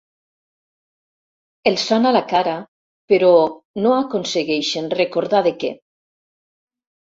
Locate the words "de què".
5.51-5.73